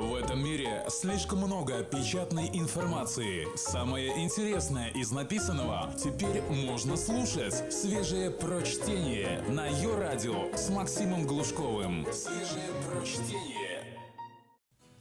В 0.00 0.14
этом 0.14 0.42
мире 0.42 0.82
слишком 0.88 1.40
много 1.40 1.82
печатной 1.82 2.48
информации. 2.54 3.46
Самое 3.54 4.24
интересное 4.24 4.88
из 4.88 5.10
написанного 5.10 5.92
теперь 6.02 6.40
можно 6.48 6.96
слушать. 6.96 7.70
Свежее 7.70 8.30
прочтение 8.30 9.42
на 9.50 9.66
ее 9.66 9.94
радио 9.98 10.56
с 10.56 10.70
Максимом 10.70 11.26
Глушковым. 11.26 12.06
Свежее 12.14 12.70
прочтение. 12.88 13.84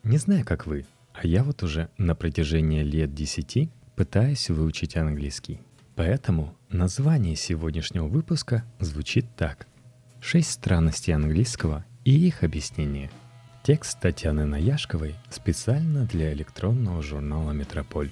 Не 0.04 0.18
знаю, 0.18 0.44
как 0.46 0.68
вы, 0.68 0.86
а 1.14 1.26
я 1.26 1.46
вот 1.46 1.64
уже 1.64 1.90
на 1.98 2.14
протяжении 2.14 2.84
лет 2.84 3.14
десяти 3.14 3.70
пытаюсь 3.96 4.50
выучить 4.50 4.98
английский. 4.98 5.62
Поэтому 5.96 6.58
название 6.68 7.38
сегодняшнего 7.38 8.08
выпуска 8.08 8.66
звучит 8.82 9.28
так. 9.38 9.66
Шесть 10.20 10.52
странностей 10.52 11.14
английского 11.14 11.86
и 12.04 12.12
их 12.12 12.44
объяснение. 12.44 13.10
Текст 13.62 14.00
Татьяны 14.00 14.46
Наяшковой 14.46 15.16
специально 15.30 16.06
для 16.06 16.32
электронного 16.34 17.04
журнала 17.04 17.52
«Метрополь». 17.52 18.10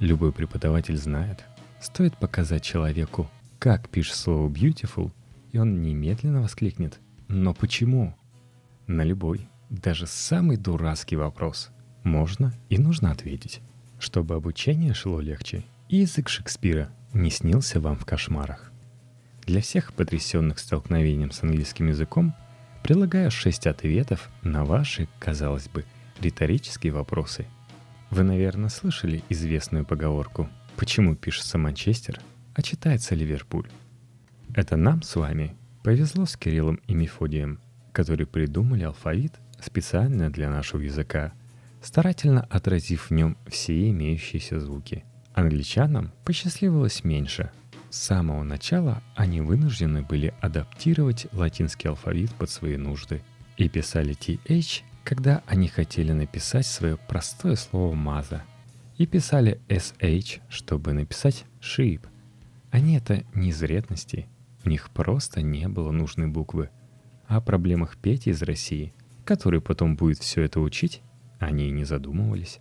Любой 0.00 0.32
преподаватель 0.32 0.96
знает, 0.96 1.44
стоит 1.80 2.16
показать 2.16 2.64
человеку, 2.64 3.30
как 3.60 3.88
пишет 3.88 4.16
слово 4.16 4.50
«beautiful», 4.50 5.12
и 5.52 5.58
он 5.58 5.82
немедленно 5.82 6.42
воскликнет 6.42 6.98
«Но 7.28 7.54
почему?» 7.54 8.16
На 8.88 9.02
любой, 9.04 9.48
даже 9.70 10.08
самый 10.08 10.56
дурацкий 10.56 11.16
вопрос 11.16 11.70
можно 12.02 12.52
и 12.68 12.76
нужно 12.76 13.12
ответить, 13.12 13.60
чтобы 14.00 14.34
обучение 14.34 14.94
шло 14.94 15.20
легче 15.20 15.64
и 15.88 15.98
язык 15.98 16.28
Шекспира 16.28 16.90
не 17.14 17.30
снился 17.30 17.80
вам 17.80 17.96
в 17.96 18.04
кошмарах. 18.04 18.72
Для 19.46 19.60
всех 19.60 19.94
потрясенных 19.94 20.58
столкновением 20.58 21.30
с 21.30 21.44
английским 21.44 21.86
языком– 21.86 22.34
Предлагаю 22.82 23.30
шесть 23.30 23.66
ответов 23.66 24.30
на 24.42 24.64
ваши, 24.64 25.08
казалось 25.18 25.68
бы, 25.68 25.84
риторические 26.20 26.92
вопросы. 26.92 27.46
Вы, 28.10 28.24
наверное, 28.24 28.68
слышали 28.68 29.22
известную 29.28 29.84
поговорку 29.84 30.48
«Почему 30.76 31.14
пишется 31.14 31.58
Манчестер, 31.58 32.20
а 32.54 32.62
читается 32.62 33.14
Ливерпуль?» 33.14 33.68
Это 34.54 34.76
нам 34.76 35.02
с 35.02 35.14
вами 35.14 35.54
повезло 35.84 36.26
с 36.26 36.36
Кириллом 36.36 36.80
и 36.86 36.94
Мефодием, 36.94 37.60
которые 37.92 38.26
придумали 38.26 38.82
алфавит 38.82 39.34
специально 39.60 40.30
для 40.30 40.50
нашего 40.50 40.80
языка, 40.80 41.32
старательно 41.82 42.42
отразив 42.50 43.10
в 43.10 43.12
нем 43.12 43.36
все 43.46 43.90
имеющиеся 43.90 44.58
звуки. 44.58 45.04
Англичанам 45.34 46.12
посчастливилось 46.24 47.04
меньше– 47.04 47.50
с 47.90 47.96
самого 47.98 48.44
начала 48.44 49.02
они 49.16 49.40
вынуждены 49.40 50.02
были 50.02 50.32
адаптировать 50.40 51.26
латинский 51.32 51.90
алфавит 51.90 52.32
под 52.34 52.48
свои 52.48 52.76
нужды 52.76 53.22
и 53.56 53.68
писали 53.68 54.14
TH, 54.14 54.82
когда 55.02 55.42
они 55.46 55.66
хотели 55.66 56.12
написать 56.12 56.66
свое 56.66 56.96
простое 56.96 57.56
слово 57.56 57.94
«маза», 57.94 58.42
и 58.96 59.06
писали 59.06 59.60
SH, 59.68 60.40
чтобы 60.48 60.92
написать 60.92 61.44
«sheep». 61.60 62.06
Они 62.70 62.96
это 62.96 63.24
не 63.34 63.48
из 63.48 63.60
вредности, 63.60 64.28
у 64.64 64.68
них 64.68 64.90
просто 64.90 65.42
не 65.42 65.66
было 65.68 65.90
нужной 65.90 66.28
буквы. 66.28 66.70
О 67.26 67.40
проблемах 67.40 67.96
Пети 67.96 68.30
из 68.30 68.42
России, 68.42 68.92
который 69.24 69.60
потом 69.60 69.96
будет 69.96 70.18
все 70.18 70.42
это 70.42 70.60
учить, 70.60 71.00
они 71.38 71.68
и 71.68 71.72
не 71.72 71.84
задумывались. 71.84 72.60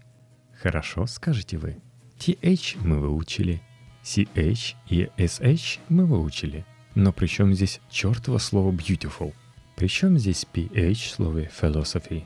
Хорошо, 0.59 1.05
скажете 1.05 1.57
вы. 1.57 1.77
TH 2.17 2.77
мы 2.81 2.99
выучили– 2.99 3.61
CH 4.09 4.75
и 4.87 5.11
SH 5.17 5.79
мы 5.87 6.05
выучили. 6.07 6.65
Но 6.95 7.13
при 7.13 7.27
чем 7.27 7.53
здесь 7.53 7.79
чертово 7.91 8.39
слово 8.39 8.71
beautiful? 8.71 9.35
Причем 9.75 10.17
здесь 10.17 10.47
PH 10.51 10.93
в 10.95 11.11
слове 11.11 11.51
philosophy, 11.61 12.23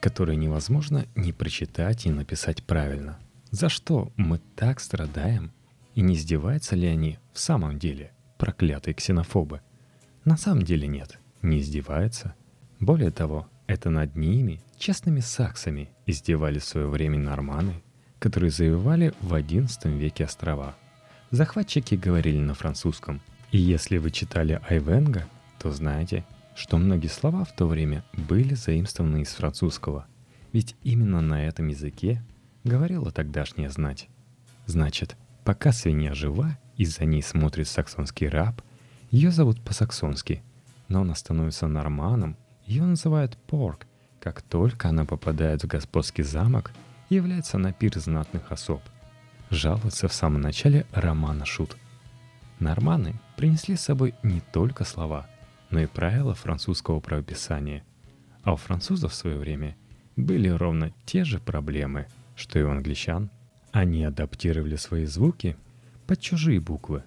которое 0.00 0.36
невозможно 0.36 1.06
ни 1.16 1.32
прочитать, 1.32 2.04
ни 2.04 2.12
написать 2.12 2.62
правильно. 2.62 3.18
За 3.50 3.68
что 3.68 4.12
мы 4.16 4.38
так 4.54 4.78
страдаем? 4.78 5.50
И 5.96 6.02
не 6.02 6.14
издеваются 6.14 6.76
ли 6.76 6.86
они 6.86 7.18
в 7.32 7.40
самом 7.40 7.80
деле, 7.80 8.12
проклятые 8.38 8.94
ксенофобы? 8.94 9.60
На 10.24 10.36
самом 10.36 10.62
деле 10.62 10.86
нет, 10.86 11.18
не 11.42 11.58
издеваются. 11.58 12.36
Более 12.78 13.10
того, 13.10 13.48
это 13.66 13.90
над 13.90 14.14
ними, 14.14 14.60
честными 14.78 15.20
саксами, 15.20 15.88
издевались 16.06 16.62
в 16.62 16.68
свое 16.68 16.86
время 16.86 17.18
норманы, 17.18 17.82
которые 18.20 18.50
завоевали 18.50 19.12
в 19.20 19.34
XI 19.34 19.98
веке 19.98 20.26
острова– 20.26 20.76
Захватчики 21.34 21.96
говорили 21.96 22.38
на 22.38 22.54
французском. 22.54 23.20
И 23.50 23.58
если 23.58 23.96
вы 23.98 24.12
читали 24.12 24.62
Айвенга, 24.68 25.26
то 25.58 25.72
знаете, 25.72 26.24
что 26.54 26.78
многие 26.78 27.08
слова 27.08 27.42
в 27.42 27.52
то 27.56 27.66
время 27.66 28.04
были 28.12 28.54
заимствованы 28.54 29.22
из 29.22 29.30
французского. 29.30 30.06
Ведь 30.52 30.76
именно 30.84 31.20
на 31.20 31.44
этом 31.44 31.66
языке 31.66 32.22
говорила 32.62 33.10
тогдашняя 33.10 33.68
знать. 33.68 34.06
Значит, 34.66 35.16
пока 35.42 35.72
свинья 35.72 36.14
жива 36.14 36.56
и 36.76 36.84
за 36.84 37.04
ней 37.04 37.20
смотрит 37.20 37.66
саксонский 37.66 38.28
раб, 38.28 38.62
ее 39.10 39.32
зовут 39.32 39.60
по-саксонски, 39.60 40.40
но 40.86 41.00
она 41.00 41.16
становится 41.16 41.66
норманом, 41.66 42.36
ее 42.64 42.84
называют 42.84 43.36
порк, 43.48 43.88
как 44.20 44.40
только 44.40 44.88
она 44.88 45.04
попадает 45.04 45.64
в 45.64 45.66
господский 45.66 46.22
замок 46.22 46.70
является 47.10 47.58
на 47.58 47.72
пир 47.72 47.98
знатных 47.98 48.52
особ 48.52 48.82
жалуется 49.54 50.08
в 50.08 50.12
самом 50.12 50.40
начале 50.40 50.86
романа 50.92 51.46
«Шут». 51.46 51.76
Норманы 52.58 53.14
принесли 53.36 53.76
с 53.76 53.82
собой 53.82 54.14
не 54.22 54.40
только 54.40 54.84
слова, 54.84 55.26
но 55.70 55.80
и 55.80 55.86
правила 55.86 56.34
французского 56.34 57.00
правописания. 57.00 57.84
А 58.42 58.52
у 58.52 58.56
французов 58.56 59.12
в 59.12 59.16
свое 59.16 59.38
время 59.38 59.76
были 60.16 60.48
ровно 60.48 60.92
те 61.06 61.24
же 61.24 61.40
проблемы, 61.40 62.06
что 62.36 62.58
и 62.58 62.62
у 62.62 62.70
англичан. 62.70 63.30
Они 63.72 64.04
адаптировали 64.04 64.76
свои 64.76 65.04
звуки 65.04 65.56
под 66.06 66.20
чужие 66.20 66.60
буквы. 66.60 67.02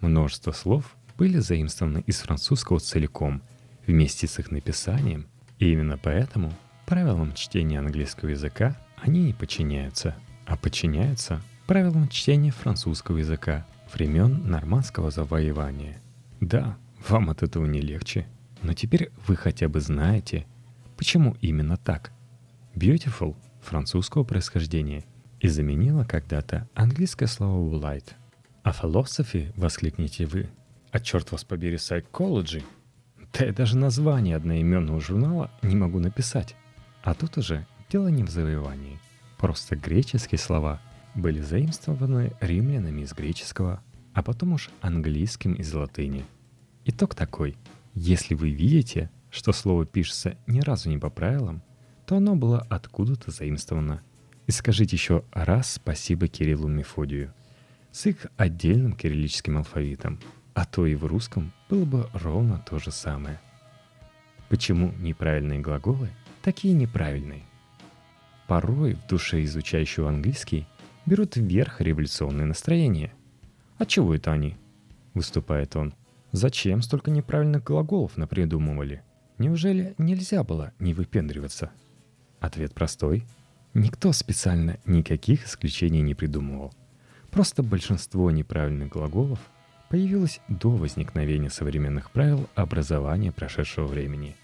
Множество 0.00 0.52
слов 0.52 0.96
были 1.16 1.38
заимствованы 1.38 2.04
из 2.06 2.18
французского 2.18 2.78
целиком, 2.78 3.42
вместе 3.86 4.26
с 4.26 4.38
их 4.38 4.50
написанием, 4.50 5.26
и 5.58 5.72
именно 5.72 5.98
поэтому 5.98 6.52
правилам 6.86 7.34
чтения 7.34 7.78
английского 7.78 8.28
языка 8.28 8.76
они 8.96 9.24
не 9.24 9.32
подчиняются, 9.32 10.14
а 10.46 10.56
подчиняются 10.56 11.42
правилам 11.68 12.08
чтения 12.08 12.50
французского 12.50 13.18
языка 13.18 13.66
времен 13.92 14.50
нормандского 14.50 15.10
завоевания. 15.10 16.00
Да, 16.40 16.78
вам 17.06 17.28
от 17.28 17.42
этого 17.42 17.66
не 17.66 17.82
легче, 17.82 18.26
но 18.62 18.72
теперь 18.72 19.10
вы 19.26 19.36
хотя 19.36 19.68
бы 19.68 19.82
знаете, 19.82 20.46
почему 20.96 21.36
именно 21.42 21.76
так. 21.76 22.10
Beautiful 22.74 23.36
французского 23.60 24.24
происхождения 24.24 25.04
и 25.40 25.48
заменила 25.48 26.04
когда-то 26.04 26.66
английское 26.72 27.26
слово 27.26 27.78
light. 27.78 28.14
А 28.62 28.70
philosophy 28.70 29.52
воскликните 29.54 30.24
вы. 30.24 30.48
А 30.90 31.00
черт 31.00 31.30
вас 31.32 31.44
побери, 31.44 31.76
psychology. 31.76 32.64
Да 33.34 33.44
я 33.44 33.52
даже 33.52 33.76
название 33.76 34.36
одноименного 34.36 35.02
журнала 35.02 35.50
не 35.60 35.76
могу 35.76 35.98
написать. 35.98 36.56
А 37.02 37.12
тут 37.12 37.36
уже 37.36 37.66
дело 37.90 38.08
не 38.08 38.22
в 38.22 38.30
завоевании. 38.30 38.98
Просто 39.36 39.76
греческие 39.76 40.38
слова– 40.38 40.80
были 41.18 41.40
заимствованы 41.40 42.32
римлянами 42.40 43.02
из 43.02 43.12
греческого, 43.12 43.82
а 44.14 44.22
потом 44.22 44.52
уж 44.52 44.70
английским 44.80 45.54
из 45.54 45.72
латыни. 45.74 46.24
Итог 46.84 47.14
такой. 47.14 47.56
Если 47.94 48.34
вы 48.34 48.50
видите, 48.50 49.10
что 49.30 49.52
слово 49.52 49.84
пишется 49.84 50.36
ни 50.46 50.60
разу 50.60 50.88
не 50.88 50.98
по 50.98 51.10
правилам, 51.10 51.62
то 52.06 52.16
оно 52.16 52.36
было 52.36 52.64
откуда-то 52.70 53.32
заимствовано. 53.32 54.00
И 54.46 54.52
скажите 54.52 54.96
еще 54.96 55.24
раз 55.32 55.72
спасибо 55.72 56.28
Кириллу 56.28 56.68
Мефодию 56.68 57.34
с 57.90 58.06
их 58.06 58.26
отдельным 58.36 58.92
кириллическим 58.92 59.58
алфавитом, 59.58 60.20
а 60.54 60.64
то 60.64 60.86
и 60.86 60.94
в 60.94 61.04
русском 61.04 61.52
было 61.68 61.84
бы 61.84 62.08
ровно 62.12 62.62
то 62.64 62.78
же 62.78 62.92
самое. 62.92 63.40
Почему 64.48 64.92
неправильные 65.00 65.58
глаголы 65.58 66.10
такие 66.42 66.74
неправильные? 66.74 67.42
Порой 68.46 68.94
в 68.94 69.06
душе 69.08 69.42
изучающего 69.42 70.08
английский– 70.08 70.66
берут 71.08 71.36
вверх 71.36 71.80
революционные 71.80 72.46
настроения. 72.46 73.12
«А 73.78 73.86
чего 73.86 74.14
это 74.14 74.32
они?»— 74.32 74.56
выступает 75.14 75.74
он. 75.76 75.94
«Зачем 76.32 76.82
столько 76.82 77.10
неправильных 77.10 77.64
глаголов 77.64 78.16
напридумывали? 78.16 79.02
Неужели 79.38 79.94
нельзя 79.98 80.44
было 80.44 80.72
не 80.78 80.94
выпендриваться?» 80.94 81.70
Ответ 82.40 82.74
простой. 82.74 83.24
Никто 83.74 84.12
специально 84.12 84.78
никаких 84.84 85.46
исключений 85.46 86.02
не 86.02 86.14
придумывал. 86.14 86.72
Просто 87.30 87.62
большинство 87.62 88.30
неправильных 88.30 88.90
глаголов 88.90 89.38
появилось 89.88 90.40
до 90.48 90.70
возникновения 90.70 91.50
современных 91.50 92.10
правил 92.10 92.48
образования 92.54 93.32
прошедшего 93.32 93.86
времени. 93.86 94.36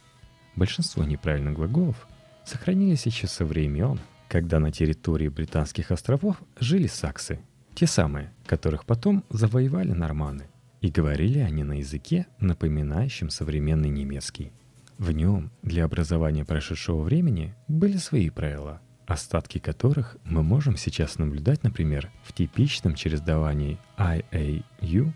Большинство 0.56 1.04
неправильных 1.04 1.54
глаголов 1.54 2.06
сохранились 2.44 3.06
еще 3.06 3.26
со 3.26 3.44
времен, 3.44 3.98
когда 4.34 4.58
на 4.58 4.72
территории 4.72 5.28
Британских 5.28 5.92
островов 5.92 6.42
жили 6.58 6.88
саксы, 6.88 7.38
те 7.76 7.86
самые, 7.86 8.32
которых 8.46 8.84
потом 8.84 9.22
завоевали 9.30 9.92
норманы, 9.92 10.48
и 10.80 10.90
говорили 10.90 11.38
они 11.38 11.62
на 11.62 11.74
языке, 11.74 12.26
напоминающем 12.40 13.30
современный 13.30 13.90
немецкий. 13.90 14.50
В 14.98 15.12
нем 15.12 15.52
для 15.62 15.84
образования 15.84 16.44
прошедшего 16.44 17.02
времени 17.02 17.54
были 17.68 17.96
свои 17.96 18.28
правила, 18.28 18.80
остатки 19.06 19.58
которых 19.60 20.16
мы 20.24 20.42
можем 20.42 20.76
сейчас 20.76 21.16
наблюдать, 21.16 21.62
например, 21.62 22.10
в 22.24 22.32
типичном 22.32 22.96
черездавании 22.96 23.78
I-A-U, 23.98 25.12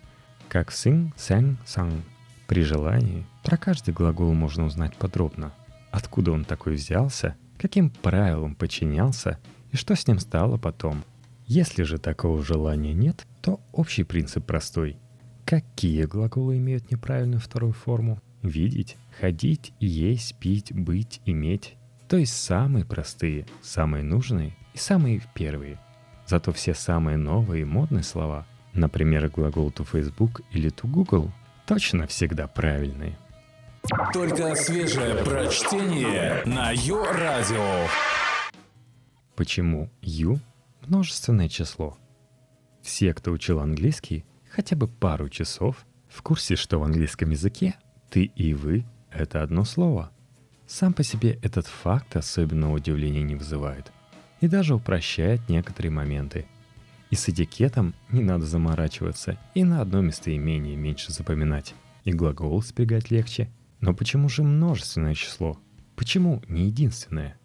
как 0.47 0.69
sing, 0.69 1.13
sang, 1.17 1.57
sang. 1.65 2.03
При 2.47 2.63
желании 2.63 3.25
про 3.43 3.57
каждый 3.57 3.93
глагол 3.93 4.31
можно 4.31 4.63
узнать 4.63 4.95
подробно, 4.95 5.51
откуда 5.91 6.31
он 6.31 6.45
такой 6.45 6.75
взялся, 6.75 7.35
каким 7.59 7.89
правилам 7.89 8.55
подчинялся 8.55 9.37
и 9.71 9.75
что 9.75 9.95
с 9.95 10.07
ним 10.07 10.19
стало 10.19 10.57
потом. 10.57 11.03
Если 11.45 11.83
же 11.83 11.97
такого 11.97 12.41
желания 12.43 12.93
нет, 12.93 13.27
то 13.41 13.59
общий 13.71 14.03
принцип 14.03 14.45
простой. 14.45 14.97
Какие 15.45 16.05
глаголы 16.05 16.57
имеют 16.57 16.89
неправильную 16.91 17.41
вторую 17.41 17.73
форму? 17.73 18.21
Видеть, 18.41 18.97
ходить, 19.19 19.73
есть, 19.79 20.35
пить, 20.35 20.71
быть, 20.73 21.21
иметь. 21.25 21.75
То 22.07 22.17
есть 22.17 22.33
самые 22.33 22.85
простые, 22.85 23.45
самые 23.61 24.03
нужные 24.03 24.55
и 24.73 24.77
самые 24.77 25.21
первые. 25.33 25.79
Зато 26.25 26.51
все 26.53 26.73
самые 26.73 27.17
новые 27.17 27.63
и 27.63 27.65
модные 27.65 28.03
слова, 28.03 28.45
например, 28.73 29.29
глагол 29.29 29.69
to 29.69 29.85
Facebook 29.85 30.41
или 30.51 30.71
to 30.71 30.89
Google, 30.89 31.31
точно 31.65 32.07
всегда 32.07 32.47
правильные. 32.47 33.17
Только 34.13 34.55
свежее 34.55 35.23
прочтение 35.23 36.43
на 36.45 36.71
Йо-Радио. 36.71 37.87
Почему 39.35 39.89
«ю»— 40.01 40.39
множественное 40.87 41.49
число? 41.49 41.97
Все, 42.81 43.13
кто 43.13 43.31
учил 43.31 43.59
английский 43.59 44.25
хотя 44.49 44.75
бы 44.75 44.87
пару 44.87 45.29
часов, 45.29 45.85
в 46.09 46.21
курсе, 46.23 46.55
что 46.55 46.79
в 46.79 46.83
английском 46.83 47.29
языке 47.29 47.75
«ты» 48.09 48.25
и 48.25 48.53
«вы»— 48.53 48.85
это 49.11 49.43
одно 49.43 49.63
слово. 49.63 50.11
Сам 50.67 50.93
по 50.93 51.03
себе 51.03 51.39
этот 51.41 51.67
факт 51.67 52.15
особенного 52.15 52.75
удивления 52.75 53.23
не 53.23 53.35
вызывает 53.35 53.91
и 54.41 54.47
даже 54.47 54.75
упрощает 54.75 55.47
некоторые 55.49 55.91
моменты. 55.91 56.45
И 57.09 57.15
с 57.15 57.27
этикетом 57.27 57.95
не 58.09 58.21
надо 58.21 58.45
заморачиваться, 58.45 59.37
и 59.55 59.63
на 59.63 59.81
одно 59.81 60.01
местоимение 60.01 60.75
меньше 60.75 61.11
запоминать, 61.11 61.73
и 62.03 62.11
глагол 62.11 62.61
спрягать 62.61 63.11
легче. 63.11 63.49
Но 63.81 63.93
почему 63.93 64.29
же 64.29 64.43
множественное 64.43 65.13
число? 65.13 65.57
Почему 65.95 66.41
не 66.47 66.65
единственное? 66.65 67.37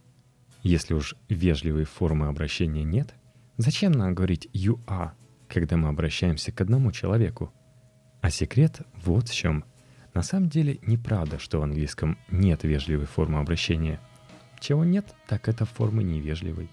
Если 0.63 0.95
уж 0.95 1.15
вежливой 1.29 1.85
формы 1.85 2.27
обращения 2.27 2.85
нет, 2.85 3.15
зачем 3.57 3.93
нам 3.93 4.15
говорить 4.15 4.49
«you 4.53 4.81
are», 4.87 5.11
когда 5.49 5.77
мы 5.77 5.89
обращаемся 5.89 6.53
к 6.53 6.61
одному 6.61 6.91
человеку? 6.91 7.53
А 8.21 8.31
секрет 8.31 8.81
вот 9.05 9.29
в 9.29 9.35
чем. 9.35 9.65
На 10.15 10.23
самом 10.23 10.49
деле 10.49 10.79
неправда, 10.83 11.39
что 11.39 11.61
в 11.61 11.63
английском 11.63 12.17
нет 12.31 12.65
вежливой 12.65 13.07
формы 13.07 13.39
обращения. 13.41 14.01
Чего 14.61 14.85
нет, 14.85 15.15
так 15.29 15.49
это 15.49 15.65
формы 15.67 16.03
невежливой. 16.03 16.71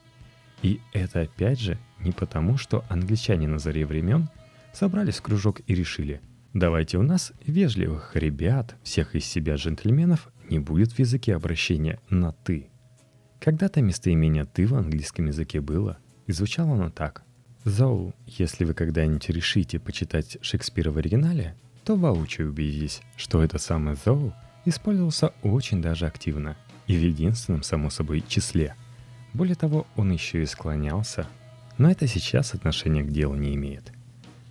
И 0.61 0.79
это 0.93 1.21
опять 1.21 1.59
же 1.59 1.77
не 1.99 2.11
потому, 2.11 2.57
что 2.57 2.85
англичане 2.87 3.47
на 3.47 3.59
заре 3.59 3.85
времен 3.85 4.29
собрались 4.73 5.17
в 5.17 5.23
кружок 5.23 5.61
и 5.67 5.75
решили, 5.75 6.21
давайте 6.53 6.98
у 6.98 7.03
нас 7.03 7.33
вежливых 7.45 8.15
ребят, 8.15 8.75
всех 8.83 9.15
из 9.15 9.25
себя 9.25 9.56
джентльменов, 9.56 10.30
не 10.50 10.59
будет 10.59 10.92
в 10.92 11.00
языке 11.00 11.36
обращения 11.36 12.00
на 12.09 12.31
«ты». 12.31 12.68
Когда-то 13.39 13.81
местоимение 13.81 14.45
«ты» 14.45 14.68
в 14.68 14.75
английском 14.75 15.25
языке 15.27 15.62
было, 15.62 15.98
и 16.27 16.31
звучало 16.31 16.74
оно 16.74 16.89
так. 16.89 17.24
Though, 17.65 18.13
если 18.25 18.65
вы 18.65 18.74
когда-нибудь 18.74 19.30
решите 19.30 19.80
почитать 19.80 20.38
Шекспира 20.42 20.92
в 20.92 20.98
оригинале, 20.98 21.56
то 21.83 21.95
воочию 21.95 22.50
убедитесь, 22.50 23.01
что 23.15 23.44
это 23.44 23.57
самое 23.57 23.95
though 23.95 24.33
использовался 24.65 25.33
очень 25.44 25.81
даже 25.81 26.06
активно 26.06 26.57
и 26.88 26.95
в 26.95 27.01
единственном, 27.01 27.63
само 27.63 27.89
собой, 27.89 28.24
числе. 28.27 28.75
Более 29.33 29.56
того, 29.56 29.88
он 29.95 30.12
еще 30.12 30.44
и 30.44 30.45
склонялся, 30.45 31.27
но 31.77 31.89
это 31.89 32.07
сейчас 32.07 32.54
отношения 32.54 33.04
к 33.04 33.12
делу 33.12 33.36
не 33.36 33.56
имеет. 33.56 33.92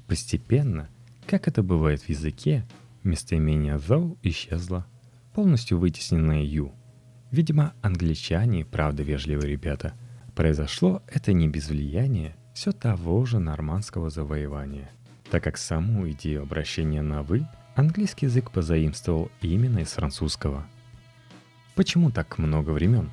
Постепенно, 0.06 0.88
как 1.30 1.48
это 1.48 1.62
бывает 1.62 2.02
в 2.02 2.08
языке, 2.08 2.66
местоимение 3.04 3.76
though 3.76 4.18
исчезло, 4.22 4.86
полностью 5.32 5.78
вытесненное 5.78 6.42
you– 6.44 6.72
Видимо, 7.30 7.74
англичане, 7.80 8.64
правда 8.64 9.04
вежливые 9.04 9.52
ребята. 9.52 9.94
Произошло 10.34 11.02
это 11.06 11.32
не 11.32 11.48
без 11.48 11.68
влияния 11.68 12.34
все 12.54 12.72
того 12.72 13.24
же 13.24 13.38
нормандского 13.38 14.10
завоевания, 14.10 14.90
так 15.30 15.44
как 15.44 15.56
саму 15.56 16.10
идею 16.10 16.42
обращения 16.42 17.02
на 17.02 17.22
«вы» 17.22 17.46
английский 17.76 18.26
язык 18.26 18.50
позаимствовал 18.50 19.30
именно 19.40 19.78
из 19.78 19.90
французского. 19.90 20.66
Почему 21.76 22.10
так 22.10 22.38
много 22.38 22.70
времен? 22.70 23.10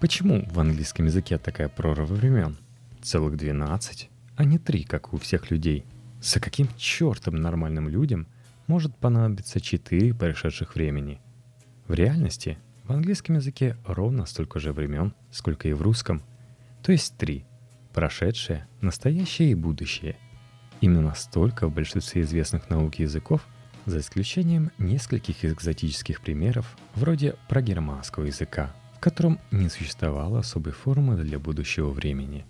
Почему 0.00 0.44
в 0.50 0.58
английском 0.58 1.06
языке 1.06 1.38
такая 1.38 1.68
прорва 1.68 2.12
времен? 2.12 2.56
Целых 3.00 3.36
12, 3.36 4.10
а 4.36 4.44
не 4.44 4.58
3, 4.58 4.82
как 4.84 5.12
у 5.12 5.18
всех 5.18 5.52
людей. 5.52 5.84
За 6.22 6.38
каким 6.38 6.68
чертом 6.76 7.34
нормальным 7.34 7.88
людям 7.88 8.28
может 8.68 8.94
понадобиться 8.96 9.60
4 9.60 10.14
прошедших 10.14 10.76
времени? 10.76 11.20
В 11.88 11.94
реальности– 11.94 12.58
в 12.84 12.92
английском 12.92 13.36
языке 13.36 13.76
ровно 13.84 14.24
столько 14.26 14.60
же 14.60 14.72
времен, 14.72 15.14
сколько 15.32 15.68
и 15.68 15.72
в 15.72 15.82
русском, 15.82 16.22
то 16.82 16.92
есть 16.92 17.16
три– 17.16 17.44
прошедшее, 17.92 18.68
настоящее 18.80 19.50
и 19.50 19.56
будущее. 19.56 20.16
Именно 20.80 21.14
столько 21.14 21.66
в 21.66 21.74
большинстве 21.74 22.22
известных 22.22 22.70
наук 22.70 22.96
языков, 22.96 23.44
за 23.86 23.98
исключением 23.98 24.70
нескольких 24.78 25.44
экзотических 25.44 26.20
примеров, 26.20 26.76
вроде 26.94 27.34
прогерманского 27.48 28.26
языка, 28.26 28.72
в 28.94 29.00
котором 29.00 29.40
не 29.50 29.68
существовало 29.68 30.38
особой 30.38 30.72
формы 30.72 31.16
для 31.16 31.40
будущего 31.40 31.90
времени. 31.90 32.46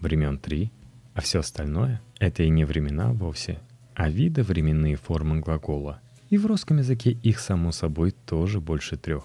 Времен 0.00 0.36
три, 0.38 0.70
а 1.16 1.22
все 1.22 1.40
остальное– 1.40 2.02
это 2.18 2.42
и 2.42 2.50
не 2.50 2.66
времена 2.66 3.10
вовсе, 3.10 3.58
а 3.94 4.10
виды 4.10 4.42
временные 4.42 4.96
формы 4.96 5.40
глагола. 5.40 6.00
И 6.28 6.36
в 6.36 6.44
русском 6.44 6.76
языке 6.76 7.10
их, 7.10 7.38
само 7.40 7.72
собой, 7.72 8.10
тоже 8.10 8.60
больше 8.60 8.98
трех. 8.98 9.24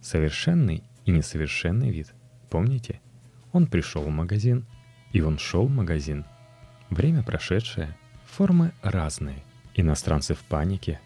Совершенный 0.00 0.82
и 1.04 1.12
несовершенный 1.12 1.90
вид. 1.90 2.12
Помните? 2.50 3.00
Он 3.52 3.68
пришел 3.68 4.02
в 4.02 4.08
магазин, 4.08 4.66
и 5.12 5.20
он 5.20 5.38
шел 5.38 5.66
в 5.66 5.70
магазин. 5.70 6.24
Время 6.90 7.22
прошедшее, 7.22 7.96
формы 8.26 8.72
разные, 8.82 9.44
иностранцы 9.76 10.34
в 10.34 10.40
панике. 10.40 11.00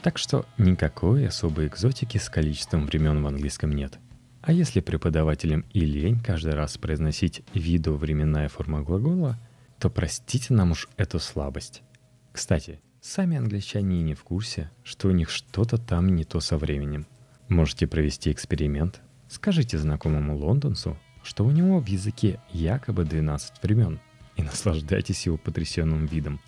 Так 0.00 0.16
что 0.16 0.46
никакой 0.58 1.26
особой 1.26 1.66
экзотики 1.66 2.18
с 2.18 2.28
количеством 2.28 2.86
времен 2.86 3.20
в 3.20 3.26
английском 3.26 3.72
нет. 3.72 3.98
А 4.42 4.52
если 4.52 4.78
преподавателям 4.78 5.64
и 5.72 5.80
лень 5.80 6.20
каждый 6.20 6.54
раз 6.54 6.78
произносить 6.78 7.42
виду 7.52 7.94
временная 7.94 8.48
форма 8.48 8.82
глагола, 8.82 9.40
то 9.82 9.90
простите 9.90 10.54
нам 10.54 10.70
уж 10.70 10.88
эту 10.96 11.18
слабость. 11.18 11.82
Кстати, 12.30 12.80
сами 13.00 13.36
англичане 13.36 14.00
не 14.02 14.14
в 14.14 14.22
курсе, 14.22 14.70
что 14.84 15.08
у 15.08 15.10
них 15.10 15.28
что-то 15.28 15.76
там 15.76 16.14
не 16.14 16.22
то 16.22 16.38
со 16.38 16.56
временем. 16.56 17.04
Можете 17.48 17.88
провести 17.88 18.30
эксперимент. 18.30 19.00
Скажите 19.28 19.78
знакомому 19.78 20.36
лондонцу, 20.36 20.96
что 21.24 21.44
у 21.44 21.50
него 21.50 21.80
в 21.80 21.86
языке 21.86 22.38
якобы 22.52 23.04
12 23.04 23.60
времен, 23.60 23.98
и 24.36 24.44
наслаждайтесь 24.44 25.26
его 25.26 25.36
потрясенным 25.36 26.06
видом. 26.06 26.38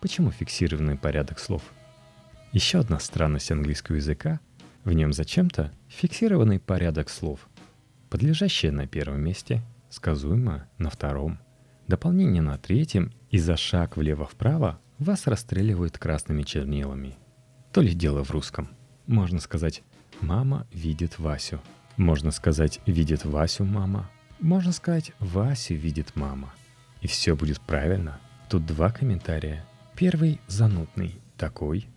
Почему 0.00 0.30
фиксированный 0.30 0.96
порядок 0.96 1.40
слов? 1.40 1.62
Еще 2.52 2.78
одна 2.78 3.00
странность 3.00 3.50
английского 3.50 3.96
языка– 3.96 4.38
в 4.84 4.92
нем 4.92 5.12
зачем-то 5.12 5.72
фиксированный 5.88 6.60
порядок 6.60 7.10
слов. 7.10 7.48
Подлежащее 8.08 8.70
на 8.70 8.86
первом 8.86 9.20
месте, 9.20 9.62
сказуемое 9.90 10.68
на 10.78 10.90
втором, 10.90 11.40
дополнение 11.90 12.40
на 12.40 12.56
третьем 12.56 13.12
и 13.30 13.38
за 13.38 13.58
шаг 13.58 13.98
влево-вправо 13.98 14.80
вас 14.98 15.26
расстреливают 15.26 15.98
красными 15.98 16.42
чернилами. 16.42 17.16
То 17.72 17.82
ли 17.82 17.92
дело 17.92 18.24
в 18.24 18.30
русском. 18.30 18.70
Можно 19.06 19.40
сказать 19.40 19.82
Мама 20.20 20.66
видит 20.70 21.18
Васю. 21.18 21.60
Можно 21.96 22.30
сказать, 22.30 22.80
видит 22.86 23.24
Васю 23.24 23.64
мама. 23.64 24.10
Можно 24.38 24.72
сказать, 24.72 25.12
Васю 25.18 25.74
видит 25.74 26.14
мама. 26.14 26.52
И 27.00 27.06
все 27.06 27.34
будет 27.34 27.60
правильно. 27.60 28.20
Тут 28.50 28.66
два 28.66 28.90
комментария. 28.90 29.64
Первый 29.96 30.40
занудный, 30.46 31.18
такой. 31.38 31.88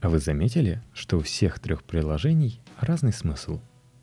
А 0.00 0.08
вы 0.08 0.18
заметили, 0.18 0.82
что 0.94 1.18
у 1.18 1.20
всех 1.20 1.58
трех 1.58 1.82
приложений 1.82 2.60
разный 2.80 3.12
смысл? 3.12 3.60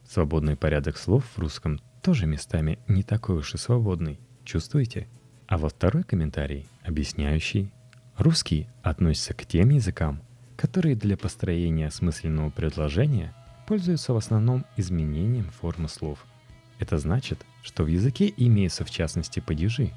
Свободный 0.08 0.56
порядок 0.56 0.98
слов 0.98 1.26
в 1.36 1.40
русском 1.40 1.80
тоже 2.04 2.28
местами 2.28 2.78
не 2.88 3.02
такой 3.02 3.38
уж 3.38 3.56
и 3.56 3.58
свободный. 3.58 4.20
Чувствуете? 4.44 5.08
А 5.48 5.58
вот 5.58 5.74
второй 5.74 6.04
комментарий, 6.04 6.68
объясняющий. 6.84 7.72
Русский 8.18 8.68
относится 8.82 9.34
к 9.34 9.46
тем 9.46 9.70
языкам, 9.70 10.22
которые 10.56 10.96
для 10.96 11.18
построения 11.18 11.90
смысленного 11.92 12.50
предложения– 12.50 13.34
пользуются 13.66 14.14
в 14.14 14.18
основном 14.18 14.66
изменением 14.78 15.50
формы 15.52 15.90
слов. 15.90 16.26
Это 16.80 16.98
значит, 16.98 17.46
что 17.64 17.84
в 17.84 17.88
языке 17.88 18.32
имеются 18.36 18.86
в 18.86 18.92
частности 18.92 19.40
падежи, 19.40 19.92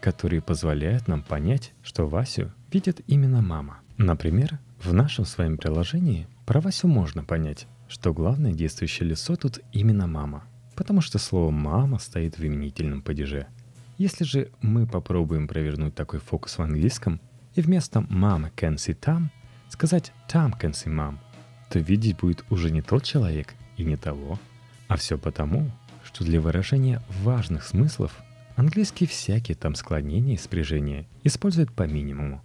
которые 0.00 0.42
позволяют 0.42 1.08
нам 1.08 1.22
понять, 1.22 1.72
что 1.82 2.06
Васю 2.06 2.52
видит 2.72 3.00
именно 3.06 3.40
мама. 3.40 3.78
Например, 3.96 4.58
в 4.82 4.92
нашем 4.92 5.24
своем 5.24 5.56
приложении 5.56 6.26
про 6.46 6.60
Васю 6.60 6.88
можно 6.88 7.24
понять, 7.24 7.66
что 7.88 8.12
главное 8.12 8.52
действующее 8.52 9.08
лицо 9.08 9.36
тут 9.36 9.60
именно 9.72 10.06
мама, 10.06 10.44
потому 10.74 11.00
что 11.00 11.18
слово 11.18 11.50
«мама» 11.50 11.98
стоит 11.98 12.38
в 12.38 12.44
именительном 12.44 13.02
падеже. 13.02 13.46
Если 13.96 14.24
же 14.24 14.50
мы 14.60 14.86
попробуем 14.86 15.46
провернуть 15.46 15.94
такой 15.94 16.18
фокус 16.18 16.58
в 16.58 16.62
английском 16.62 17.20
и 17.54 17.60
вместо 17.60 18.00
«mama 18.00 18.52
can 18.54 18.74
see 18.74 18.98
Tom» 18.98 19.28
сказать 19.68 20.12
«Tom 20.28 20.52
can 20.58 20.72
see 20.72 20.92
mom», 20.92 21.18
то 21.70 21.78
видеть 21.78 22.18
будет 22.18 22.44
уже 22.50 22.72
не 22.72 22.82
тот 22.82 23.04
человек 23.04 23.54
и 23.76 23.84
не 23.84 23.96
того, 23.96 24.40
а 24.88 24.96
все 24.96 25.16
потому, 25.16 25.70
что 26.02 26.24
для 26.24 26.40
выражения 26.40 27.02
важных 27.22 27.64
смыслов 27.64 28.20
английский 28.56 29.06
всякие 29.06 29.56
там 29.56 29.76
склонения 29.76 30.34
и 30.34 30.38
спряжения 30.38 31.06
использует 31.22 31.72
по 31.72 31.84
минимуму. 31.84 32.42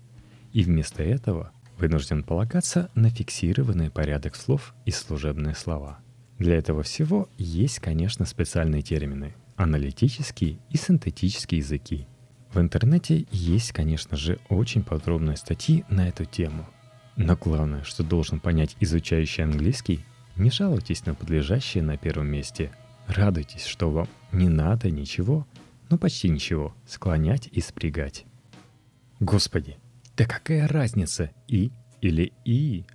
И 0.53 0.63
вместо 0.63 1.01
этого 1.01 1.51
вынужден 1.79 2.23
полагаться 2.23 2.91
на 2.93 3.09
фиксированный 3.09 3.89
порядок 3.89 4.35
слов 4.35 4.75
и 4.85 4.91
служебные 4.91 5.55
слова. 5.55 5.97
Для 6.37 6.57
этого 6.57 6.83
всего 6.83 7.27
есть, 7.37 7.79
конечно, 7.79 8.25
специальные 8.25 8.83
термины– 8.83 9.33
аналитические 9.59 10.57
и 10.69 10.77
синтетические 10.77 11.59
языки. 11.59 12.07
В 12.53 12.59
интернете 12.59 13.25
есть, 13.29 13.73
конечно 13.73 14.15
же, 14.15 14.39
очень 14.47 14.83
подробные 14.83 15.35
статьи 15.35 15.83
на 15.89 16.07
эту 16.07 16.23
тему. 16.25 16.65
Но 17.17 17.35
главное, 17.35 17.83
что 17.83 18.03
должен 18.03 18.39
понять 18.39 18.77
изучающий 18.79 19.43
английский, 19.43 20.05
не 20.37 20.49
жалуйтесь 20.49 21.05
на 21.05 21.13
подлежащее 21.13 21.83
на 21.83 21.97
первом 21.97 22.27
месте. 22.27 22.71
Радуйтесь, 23.07 23.65
что 23.65 23.91
вам 23.91 24.07
не 24.31 24.47
надо 24.47 24.89
ничего, 24.89 25.45
ну 25.89 25.97
почти 25.97 26.29
ничего, 26.29 26.73
склонять 26.87 27.49
и 27.51 27.59
спрягать. 27.59 28.25
Господи, 29.19 29.75
да 30.15 30.23
какая 30.23 30.67
разница, 30.69 31.31
и 31.49 31.71
или 32.01 32.31
и? 32.45 32.85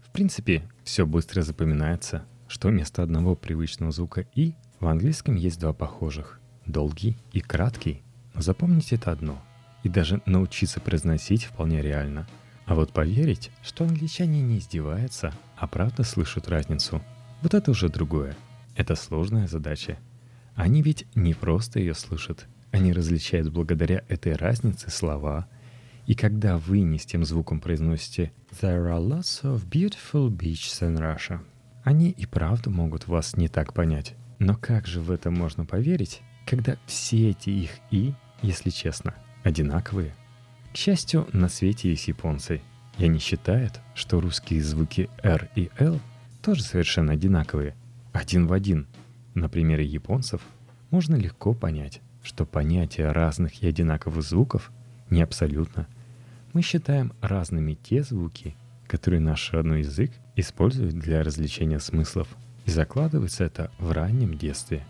В 0.00 0.10
принципе, 0.10 0.66
все 0.84 1.04
быстро 1.04 1.42
запоминается, 1.42 2.24
что 2.48 2.68
вместо 2.68 3.02
одного 3.02 3.36
привычного 3.36 3.92
звука 3.92 4.26
и 4.34 4.54
в 4.84 4.88
английском 4.88 5.34
есть 5.34 5.60
два 5.60 5.72
похожих– 5.72 6.40
долгий 6.66 7.16
и 7.32 7.40
краткий. 7.40 8.02
Но 8.34 8.42
запомните 8.42 8.96
это 8.96 9.12
одно. 9.12 9.42
И 9.82 9.88
даже 9.88 10.20
научиться 10.26 10.80
произносить 10.80 11.44
вполне 11.44 11.82
реально. 11.82 12.26
А 12.66 12.74
вот 12.74 12.92
поверить, 12.92 13.50
что 13.62 13.84
англичане 13.84 14.42
не 14.42 14.58
издеваются, 14.58 15.32
а 15.56 15.66
правда 15.66 16.04
слышат 16.04 16.48
разницу– 16.48 17.02
вот 17.44 17.52
это 17.52 17.70
уже 17.70 17.90
другое. 17.90 18.36
Это 18.74 18.94
сложная 18.94 19.46
задача. 19.46 19.98
Они 20.54 20.80
ведь 20.80 21.06
не 21.14 21.34
просто 21.34 21.78
ее 21.78 21.94
слышат, 21.94 22.46
они 22.70 22.92
различают 22.92 23.52
благодаря 23.52 24.02
этой 24.08 24.34
разнице 24.34 24.90
слова. 24.90 25.46
И 26.06 26.14
когда 26.14 26.56
вы 26.56 26.80
не 26.80 26.98
с 26.98 27.04
тем 27.04 27.24
звуком 27.24 27.60
произносите 27.60 28.32
«There 28.60 28.86
are 28.86 28.98
lots 28.98 29.42
of 29.42 29.68
beautiful 29.68 30.30
beaches 30.30 30.80
in 30.80 30.98
Russia», 30.98 31.40
они 31.82 32.10
и 32.10 32.24
правда 32.24 32.70
могут 32.70 33.08
вас 33.08 33.36
не 33.36 33.48
так 33.48 33.74
понять. 33.74 34.14
Но 34.44 34.54
как 34.54 34.86
же 34.86 35.00
в 35.00 35.10
это 35.10 35.30
можно 35.30 35.64
поверить, 35.64 36.20
когда 36.44 36.76
все 36.84 37.30
эти 37.30 37.48
их 37.48 37.70
«и», 37.90 38.12
если 38.42 38.68
честно, 38.68 39.14
одинаковые? 39.42 40.14
К 40.70 40.76
счастью, 40.76 41.26
на 41.32 41.48
свете 41.48 41.88
есть 41.88 42.08
японцы, 42.08 42.60
и 42.98 43.06
они 43.06 43.20
считают, 43.20 43.80
что 43.94 44.20
русские 44.20 44.62
звуки 44.62 45.08
«р» 45.22 45.48
и 45.56 45.70
«л» 45.78 45.98
тоже 46.42 46.62
совершенно 46.62 47.14
одинаковые, 47.14 47.74
один 48.12 48.46
в 48.46 48.52
один. 48.52 48.86
На 49.32 49.48
примере 49.48 49.86
японцев 49.86 50.42
можно 50.90 51.16
легко 51.16 51.54
понять, 51.54 52.02
что 52.22 52.44
понятие 52.44 53.12
разных 53.12 53.62
и 53.62 53.66
одинаковых 53.66 54.22
звуков 54.22 54.72
не 55.08 55.22
абсолютно. 55.22 55.86
Мы 56.52 56.60
считаем 56.60 57.14
разными 57.22 57.78
те 57.82 58.02
звуки, 58.02 58.56
которые 58.88 59.20
наш 59.20 59.54
родной 59.54 59.78
язык 59.78 60.12
использует 60.36 60.98
для 60.98 61.22
развлечения 61.22 61.80
смыслов– 61.80 62.28
и 62.64 62.70
закладывается 62.70 63.44
это 63.44 63.70
в 63.78 63.92
раннем 63.92 64.36
детстве. 64.36 64.84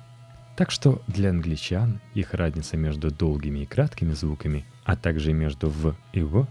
Так 0.56 0.70
что 0.70 1.02
для 1.08 1.30
англичан 1.30 2.00
их 2.14 2.34
разница 2.34 2.76
между 2.76 3.10
долгими 3.10 3.60
и 3.60 3.66
краткими 3.66 4.12
звуками, 4.12 4.64
а 4.84 4.96
также 4.96 5.32
между 5.32 5.68
«в» 5.68 5.96
и 6.12 6.20
«в» 6.20 6.46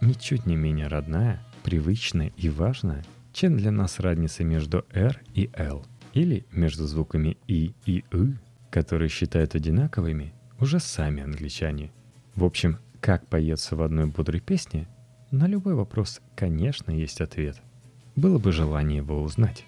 ничуть 0.00 0.46
не 0.46 0.56
менее 0.56 0.86
родная, 0.86 1.44
привычная 1.64 2.32
и 2.36 2.48
важная, 2.48 3.04
чем 3.32 3.56
для 3.56 3.70
нас 3.70 3.98
разница 3.98 4.44
между 4.44 4.84
«р» 4.92 5.20
и 5.34 5.50
«л», 5.54 5.84
или 6.12 6.46
между 6.52 6.86
звуками 6.86 7.36
«и» 7.48 7.74
и 7.84 8.04
«ы», 8.12 8.38
которые 8.70 9.08
считают 9.08 9.54
одинаковыми 9.54 10.32
уже 10.60 10.78
сами 10.78 11.22
англичане. 11.22 11.90
В 12.36 12.44
общем, 12.44 12.78
как 13.00 13.26
поется 13.26 13.74
в 13.74 13.82
одной 13.82 14.06
бодрой 14.06 14.40
песне, 14.40 14.86
на 15.32 15.48
любой 15.48 15.74
вопрос, 15.74 16.20
конечно, 16.36 16.92
есть 16.92 17.20
ответ. 17.20 17.60
Было 18.14 18.38
бы 18.38 18.52
желание 18.52 18.98
его 18.98 19.20
узнать. 19.22 19.64